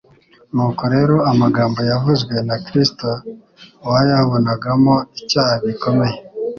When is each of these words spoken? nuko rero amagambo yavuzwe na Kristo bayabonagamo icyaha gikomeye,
nuko 0.53 0.83
rero 0.95 1.15
amagambo 1.31 1.79
yavuzwe 1.91 2.35
na 2.47 2.55
Kristo 2.65 3.07
bayabonagamo 3.89 4.93
icyaha 5.21 5.53
gikomeye, 5.65 6.17